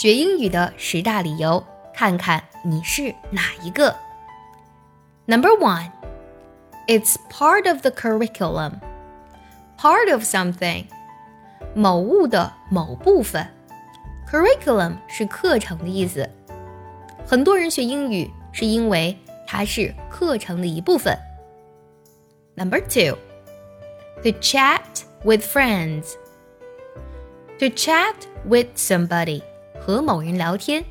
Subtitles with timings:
[0.00, 1.64] 学英语的十大理由，
[1.94, 3.96] 看看你是哪一个。
[5.26, 5.90] Number one,
[6.86, 8.74] it's part of the curriculum.
[9.78, 10.86] Part of something，
[11.74, 13.48] 某物的某部分。
[14.30, 16.28] Curriculum 是课程的意思。
[17.26, 19.16] 很多人学英语是因为
[19.46, 21.16] 它是课程的一部分。
[22.54, 23.18] Number two,
[24.22, 24.80] to chat
[25.24, 26.14] with friends.
[27.58, 28.14] To chat
[28.44, 29.42] with somebody
[29.81, 30.83] 和某人聊天。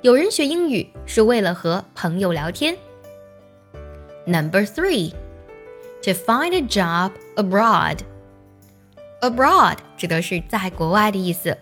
[0.00, 2.76] 有人学英语是为了和朋友聊天。
[4.24, 5.10] Number three,
[6.02, 7.98] to find a job abroad.
[9.20, 11.58] Abroad 指的是在国外的意思。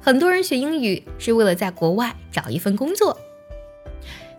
[0.00, 3.16] 很多人学英语是为了在国外找一份工作。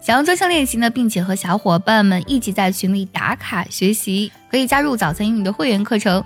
[0.01, 6.23] 想要专项练习呢，并且和小伙伴们一起在群里打卡学习，可以加入早餐英语的会员课程。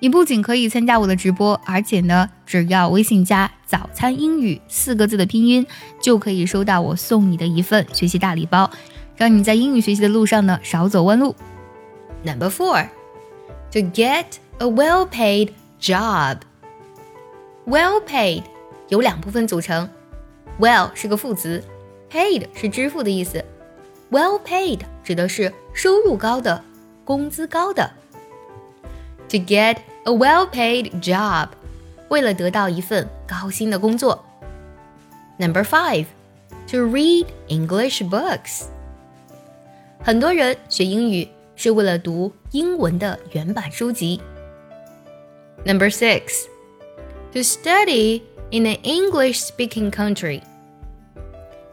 [0.00, 5.66] 你不仅可以参加我的直播，而且呢，只要微信加“早餐英语”四个字的拼音，
[6.00, 8.70] 就可以收到我送你的一份学习大礼包，
[9.16, 11.34] 让你在英语学习的路上呢少走弯路。
[12.22, 12.86] Number four,
[13.72, 14.26] to get
[14.58, 16.38] a well-paid job.
[17.66, 18.44] Well-paid
[18.88, 19.88] 有两部分组成
[20.60, 21.62] ，well 是个副词
[22.10, 23.44] ，paid 是支付的意思。
[24.12, 26.62] Well-paid 指的是收入高的，
[27.04, 27.90] 工资高的。
[29.28, 29.76] To get
[30.07, 31.49] a well-paid job，
[32.09, 34.23] 为了得到一份高薪的工作。
[35.37, 36.05] Number five,
[36.69, 38.65] to read English books。
[40.03, 44.21] 很多人学英语是为了读英文的原版书籍。
[45.65, 46.45] Number six,
[47.31, 48.21] to study
[48.51, 50.41] in an English-speaking country。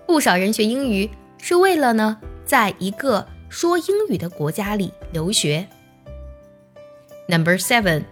[0.06, 5.66] 不少人学英语是为了呢，在一个说英语的国家里留学。
[7.28, 8.04] Number seven,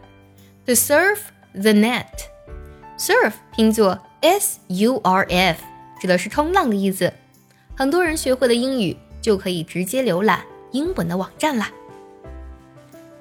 [0.67, 1.19] to surf
[1.53, 2.06] the net.
[2.98, 5.58] Surf 拼作 s u r f，
[6.00, 7.12] 指的是冲浪的意思。
[7.77, 11.71] 很多人学会了英语，就可以直接浏览英文的网站啦。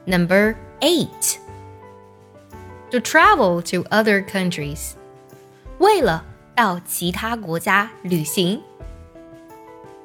[0.06, 1.38] Number eight,
[2.92, 4.94] to travel to other countries.
[5.78, 8.62] 为了到其他国家旅行。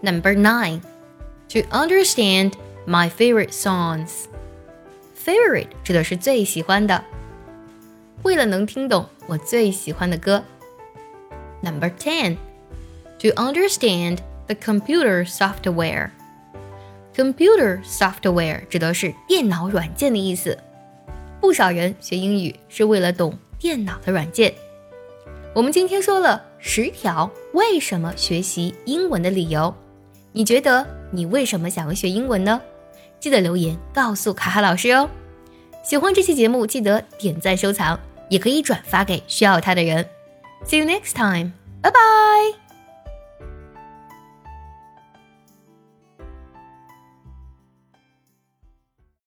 [0.02, 0.80] Number nine,
[1.48, 2.52] to understand
[2.86, 4.24] my favorite songs.
[5.24, 7.02] Favorite 指的是最喜欢的。
[8.23, 10.43] 为了能听懂我最喜欢的歌。
[11.61, 12.37] Number ten,
[13.19, 16.11] to understand the computer software.
[17.15, 20.57] Computer software 指的是电脑软件的意思。
[21.39, 24.53] 不少人学英语是为了懂电脑的软件。
[25.53, 29.73] 我们今天说了十条为什么学习英文的理由，
[30.31, 32.61] 你觉得你为什么想要学英文呢？
[33.19, 35.09] 记得留言告诉卡卡老师哦。
[35.87, 37.97] 喜欢这期节目，记得点赞收藏，
[38.29, 40.05] 也可以转发给需要它的人。
[40.65, 42.66] See you next time，拜拜。